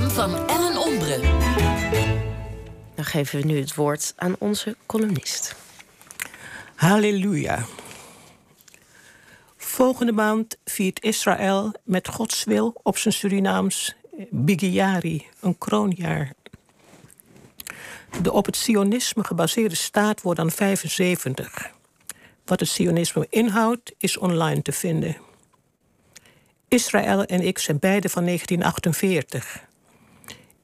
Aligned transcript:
column 0.00 0.14
van 0.14 0.48
Ellen 0.48 0.76
Ombre. 0.76 1.20
Dan 2.94 3.04
geven 3.04 3.40
we 3.40 3.46
nu 3.46 3.58
het 3.58 3.74
woord 3.74 4.12
aan 4.16 4.36
onze 4.38 4.76
columnist. 4.86 5.54
Halleluja. 6.74 7.64
Volgende 9.56 10.12
maand 10.12 10.56
viert 10.64 11.02
Israël 11.02 11.72
met 11.84 12.08
Gods 12.08 12.44
wil 12.44 12.80
op 12.82 12.98
zijn 12.98 13.14
Surinaams 13.14 13.94
Bigiari, 14.30 15.26
een 15.40 15.58
kroonjaar. 15.58 16.32
De 18.22 18.32
op 18.32 18.46
het 18.46 18.56
sionisme 18.56 19.24
gebaseerde 19.24 19.74
staat 19.74 20.22
wordt 20.22 20.38
dan 20.38 20.50
75. 20.50 21.70
Wat 22.44 22.60
het 22.60 22.68
sionisme 22.68 23.26
inhoudt, 23.30 23.92
is 23.98 24.18
online 24.18 24.62
te 24.62 24.72
vinden. 24.72 25.16
Israël 26.68 27.24
en 27.24 27.40
ik 27.40 27.58
zijn 27.58 27.78
beide 27.78 28.08
van 28.08 28.24
1948. 28.24 29.68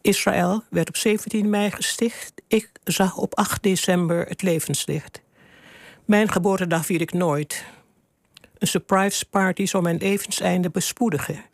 Israël 0.06 0.62
werd 0.70 0.88
op 0.88 0.96
17 0.96 1.50
mei 1.50 1.70
gesticht. 1.70 2.32
Ik 2.48 2.70
zag 2.84 3.16
op 3.16 3.34
8 3.34 3.62
december 3.62 4.26
het 4.26 4.42
levenslicht. 4.42 5.22
Mijn 6.04 6.32
geboortedag 6.32 6.86
vier 6.86 7.00
ik 7.00 7.12
nooit. 7.12 7.64
Een 8.58 8.66
surprise 8.66 9.24
party 9.28 9.66
zou 9.66 9.82
mijn 9.82 9.96
levenseinde 9.96 10.70
bespoedigen. 10.70 11.44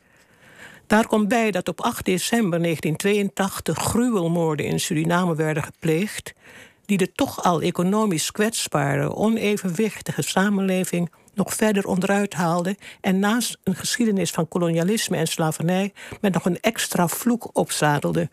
Daar 0.87 1.07
komt 1.07 1.29
bij 1.29 1.51
dat 1.51 1.69
op 1.69 1.81
8 1.81 2.05
december 2.05 2.63
1982 2.63 3.79
gruwelmoorden 3.79 4.67
in 4.67 4.81
Suriname 4.81 5.35
werden 5.35 5.63
gepleegd, 5.63 6.33
die 6.85 6.99
de 6.99 7.13
toch 7.13 7.45
al 7.45 7.61
economisch 7.61 8.31
kwetsbare, 8.31 9.15
onevenwichtige 9.15 10.23
samenleving 10.23 11.11
nog 11.35 11.55
verder 11.55 11.87
onderuit 11.87 12.35
haalden 12.35 12.77
en 13.01 13.19
naast 13.19 13.59
een 13.65 13.75
geschiedenis 13.75 14.31
van 14.31 14.49
kolonialisme 14.49 15.17
en 15.17 15.27
slavernij 15.27 15.93
met 16.21 16.33
nog 16.33 16.45
een 16.45 16.61
extra 16.61 17.09
vloek 17.09 17.51
opzadelde. 17.53 18.29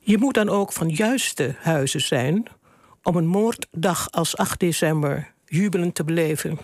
Je 0.00 0.18
moet 0.18 0.34
dan 0.34 0.48
ook 0.48 0.72
van 0.72 0.88
juiste 0.88 1.54
huizen 1.58 2.00
zijn 2.00 2.46
om 3.02 3.16
een 3.16 3.26
moorddag 3.26 4.10
als 4.10 4.36
8 4.36 4.60
december 4.60 5.32
jubelend 5.44 5.94
te 5.94 6.04
beleven. 6.04 6.58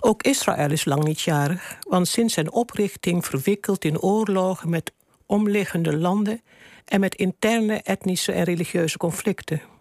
Ook 0.00 0.22
Israël 0.22 0.70
is 0.70 0.84
lang 0.84 1.04
niet 1.04 1.20
jarig, 1.20 1.78
want 1.88 2.08
sinds 2.08 2.34
zijn 2.34 2.52
oprichting 2.52 3.26
verwikkeld 3.26 3.84
in 3.84 4.00
oorlogen 4.00 4.70
met 4.70 4.92
omliggende 5.26 5.96
landen 5.96 6.42
en 6.84 7.00
met 7.00 7.14
interne 7.14 7.82
etnische 7.82 8.32
en 8.32 8.44
religieuze 8.44 8.96
conflicten. 8.96 9.73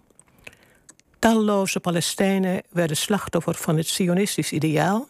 Talloze 1.23 1.79
Palestijnen 1.79 2.63
werden 2.69 2.97
slachtoffer 2.97 3.55
van 3.55 3.77
het 3.77 3.87
Sionistisch 3.87 4.51
ideaal 4.51 5.07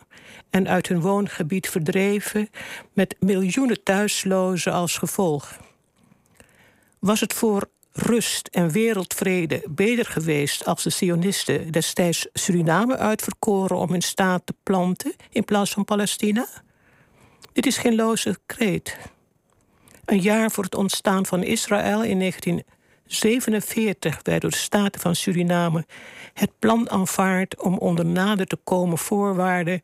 en 0.49 0.67
uit 0.67 0.87
hun 0.87 1.01
woongebied 1.01 1.69
verdreven 1.69 2.49
met 2.93 3.15
miljoenen 3.19 3.83
thuislozen 3.83 4.73
als 4.73 4.97
gevolg. 4.97 5.57
Was 6.99 7.19
het 7.19 7.33
voor 7.33 7.69
rust 7.91 8.47
en 8.47 8.69
wereldvrede 8.69 9.63
beter 9.69 10.05
geweest 10.05 10.65
als 10.65 10.83
de 10.83 10.89
Sionisten 10.89 11.71
destijds 11.71 12.27
Suriname 12.33 12.97
uitverkoren 12.97 13.77
om 13.77 13.91
hun 13.91 14.01
staat 14.01 14.45
te 14.45 14.53
planten 14.63 15.15
in 15.29 15.45
plaats 15.45 15.71
van 15.71 15.85
Palestina? 15.85 16.47
Dit 17.53 17.65
is 17.65 17.77
geen 17.77 17.95
loze 17.95 18.39
kreet. 18.45 18.97
Een 20.05 20.21
jaar 20.21 20.51
voor 20.51 20.63
het 20.63 20.75
ontstaan 20.75 21.25
van 21.25 21.43
Israël 21.43 22.03
in 22.03 22.17
1947 23.03 24.19
werd 24.23 24.41
door 24.41 24.51
de 24.51 24.57
Staten 24.57 25.01
van 25.01 25.15
Suriname 25.15 25.85
het 26.33 26.51
plan 26.59 26.89
aanvaard 26.89 27.61
om 27.61 27.77
onder 27.77 28.05
nader 28.05 28.47
te 28.47 28.57
komen 28.63 28.97
voorwaarden 28.97 29.81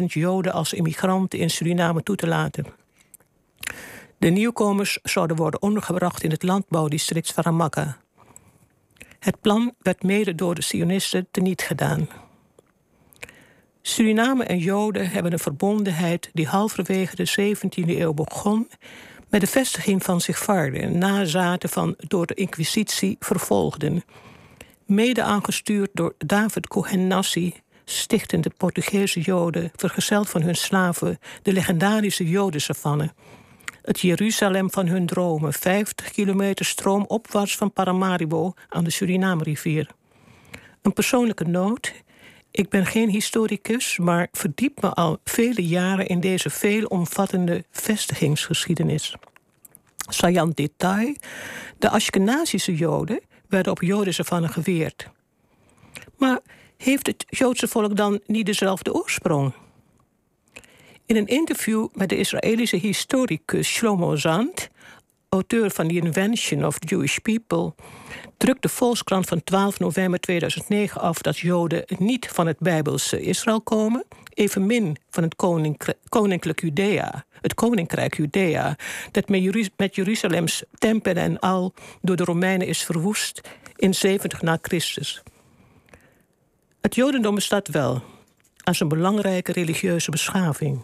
30.000 0.00 0.04
Joden 0.06 0.52
als 0.52 0.72
immigranten 0.72 1.38
in 1.38 1.50
Suriname 1.50 2.02
toe 2.02 2.16
te 2.16 2.26
laten. 2.26 2.66
De 4.18 4.28
nieuwkomers 4.28 4.98
zouden 5.02 5.36
worden 5.36 5.62
ondergebracht 5.62 6.22
in 6.22 6.30
het 6.30 6.42
landbouwdistrict 6.42 7.32
Varamaka. 7.32 7.96
Het 9.18 9.40
plan 9.40 9.74
werd 9.78 10.02
mede 10.02 10.34
door 10.34 10.54
de 10.54 10.62
Sionisten 10.62 11.26
teniet 11.30 11.62
gedaan. 11.62 12.08
Suriname 13.82 14.44
en 14.44 14.58
Joden 14.58 15.10
hebben 15.10 15.32
een 15.32 15.38
verbondenheid 15.38 16.30
die 16.32 16.46
halverwege 16.46 17.16
de 17.16 17.54
17e 17.56 17.88
eeuw 17.88 18.14
begon 18.14 18.68
met 19.32 19.40
de 19.40 19.46
vestiging 19.46 20.02
van 20.02 20.20
Sigvarden, 20.20 20.98
nazaten 20.98 21.68
van 21.68 21.94
door 21.96 22.26
de 22.26 22.34
Inquisitie 22.34 23.16
vervolgden. 23.20 24.04
Mede 24.86 25.22
aangestuurd 25.22 25.90
door 25.92 26.14
David 26.18 26.66
Cohen 26.68 27.06
Nassi, 27.06 27.54
stichtende 27.84 28.50
Portugese 28.56 29.20
Joden, 29.20 29.70
vergezeld 29.76 30.28
van 30.28 30.42
hun 30.42 30.56
slaven, 30.56 31.18
de 31.42 31.52
legendarische 31.52 32.28
Jodensavanne 32.28 33.12
het 33.82 34.00
Jeruzalem 34.00 34.70
van 34.70 34.86
hun 34.86 35.06
dromen, 35.06 35.52
50 35.52 36.10
kilometer 36.10 36.64
stroomopwaarts 36.64 37.56
van 37.56 37.72
Paramaribo 37.72 38.52
aan 38.68 38.84
de 38.84 38.90
Suriname-rivier. 38.90 39.86
Een 40.82 40.92
persoonlijke 40.92 41.44
noot. 41.44 41.92
Ik 42.52 42.68
ben 42.68 42.86
geen 42.86 43.08
historicus, 43.08 43.98
maar 43.98 44.28
verdiep 44.32 44.82
me 44.82 44.88
al 44.88 45.18
vele 45.24 45.66
jaren 45.66 46.06
in 46.06 46.20
deze 46.20 46.50
veelomvattende 46.50 47.64
vestigingsgeschiedenis. 47.70 49.14
Saillant 49.96 50.56
detail: 50.56 51.14
de 51.78 51.90
Ashkenazische 51.90 52.74
Joden 52.74 53.20
werden 53.48 53.72
op 53.72 53.82
Jodensavanne 53.82 54.48
geweerd. 54.48 55.08
Maar 56.16 56.40
heeft 56.76 57.06
het 57.06 57.24
Joodse 57.28 57.68
volk 57.68 57.96
dan 57.96 58.20
niet 58.26 58.46
dezelfde 58.46 58.94
oorsprong? 58.94 59.52
In 61.06 61.16
een 61.16 61.26
interview 61.26 61.88
met 61.92 62.08
de 62.08 62.16
Israëlische 62.16 62.76
historicus 62.76 63.68
Shlomo 63.68 64.16
Zand, 64.16 64.68
auteur 65.32 65.70
van 65.70 65.88
The 65.88 65.94
Invention 65.94 66.64
of 66.64 66.76
Jewish 66.78 67.18
People, 67.18 67.74
drukt 68.36 68.62
de 68.62 68.68
Volkskrant 68.68 69.26
van 69.26 69.44
12 69.44 69.78
november 69.78 70.20
2009 70.20 71.00
af 71.00 71.18
dat 71.18 71.38
Joden 71.38 71.84
niet 71.98 72.28
van 72.28 72.46
het 72.46 72.58
Bijbelse 72.58 73.20
Israël 73.20 73.60
komen, 73.60 74.04
evenmin 74.34 74.96
van 75.10 75.22
het 75.22 75.36
Koninklijk 76.08 76.60
Judea, 76.60 77.24
het 77.40 77.54
Koninkrijk 77.54 78.16
Judea, 78.16 78.76
dat 79.10 79.28
met 79.76 79.94
Jeruzalems 79.94 80.62
tempel 80.78 81.14
en 81.14 81.38
al 81.38 81.74
door 82.00 82.16
de 82.16 82.24
Romeinen 82.24 82.66
is 82.66 82.82
verwoest 82.82 83.40
in 83.76 83.94
70 83.94 84.42
na 84.42 84.58
Christus. 84.62 85.22
Het 86.80 86.94
Jodendom 86.94 87.34
bestaat 87.34 87.68
wel 87.68 88.02
als 88.64 88.80
een 88.80 88.88
belangrijke 88.88 89.52
religieuze 89.52 90.10
beschaving. 90.10 90.80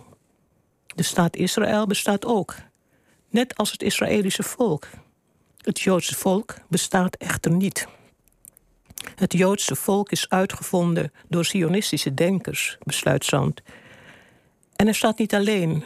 De 0.87 1.03
staat 1.03 1.37
Israël 1.37 1.87
bestaat 1.87 2.27
ook, 2.27 2.55
net 3.31 3.57
als 3.57 3.73
het 3.73 3.83
Israëlische 3.83 4.43
volk. 4.43 4.89
Het 5.59 5.81
Joodse 5.81 6.15
volk 6.15 6.55
bestaat 6.69 7.17
echter 7.17 7.51
niet. 7.51 7.87
Het 9.15 9.33
Joodse 9.33 9.77
volk 9.77 10.11
is 10.11 10.29
uitgevonden 10.29 11.13
door 11.29 11.45
Zionistische 11.45 12.15
denkers, 12.15 12.79
besluit 12.83 13.25
Zand. 13.25 13.63
En 14.77 14.85
hij 14.85 14.95
staat 14.95 15.19
niet 15.19 15.35
alleen. 15.35 15.85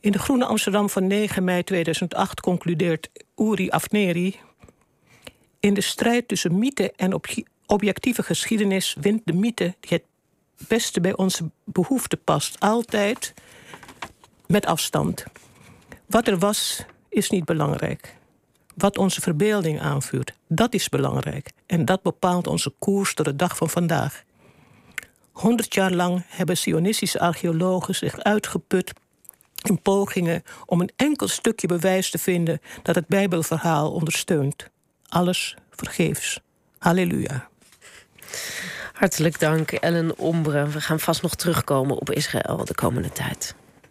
In 0.00 0.12
de 0.12 0.18
Groene 0.18 0.44
Amsterdam 0.44 0.88
van 0.88 1.06
9 1.06 1.44
mei 1.44 1.64
2008 1.64 2.40
concludeert 2.40 3.08
Uri 3.36 3.70
Afneri... 3.70 4.40
In 5.62 5.74
de 5.74 5.80
strijd 5.80 6.28
tussen 6.28 6.58
mythe 6.58 6.92
en 6.96 7.20
objectieve 7.66 8.22
geschiedenis 8.22 8.96
wint 9.00 9.22
de 9.24 9.32
mythe 9.32 9.74
die 9.80 9.90
het 9.90 10.02
beste 10.68 11.00
bij 11.00 11.16
onze 11.16 11.50
behoeften 11.64 12.22
past. 12.24 12.60
Altijd 12.60 13.34
met 14.46 14.66
afstand. 14.66 15.24
Wat 16.12 16.28
er 16.28 16.38
was, 16.38 16.84
is 17.08 17.30
niet 17.30 17.44
belangrijk. 17.44 18.16
Wat 18.74 18.98
onze 18.98 19.20
verbeelding 19.20 19.80
aanvuurt, 19.80 20.32
dat 20.48 20.74
is 20.74 20.88
belangrijk. 20.88 21.50
En 21.66 21.84
dat 21.84 22.02
bepaalt 22.02 22.46
onze 22.46 22.74
koers 22.78 23.14
tot 23.14 23.26
de 23.26 23.36
dag 23.36 23.56
van 23.56 23.70
vandaag. 23.70 24.22
Honderd 25.32 25.74
jaar 25.74 25.92
lang 25.92 26.24
hebben 26.28 26.56
Sionistische 26.56 27.20
archeologen 27.20 27.94
zich 27.94 28.18
uitgeput 28.18 28.92
in 29.62 29.82
pogingen 29.82 30.42
om 30.66 30.80
een 30.80 30.90
enkel 30.96 31.28
stukje 31.28 31.66
bewijs 31.66 32.10
te 32.10 32.18
vinden 32.18 32.60
dat 32.82 32.94
het 32.94 33.06
Bijbelverhaal 33.06 33.92
ondersteunt. 33.92 34.70
Alles 35.08 35.56
vergeefs. 35.70 36.40
Halleluja. 36.78 37.48
Hartelijk 38.92 39.38
dank, 39.40 39.72
Ellen 39.72 40.18
Ombre. 40.18 40.66
We 40.66 40.80
gaan 40.80 41.00
vast 41.00 41.22
nog 41.22 41.34
terugkomen 41.34 41.96
op 41.96 42.10
Israël 42.10 42.64
de 42.64 42.74
komende 42.74 43.10
tijd. 43.12 43.54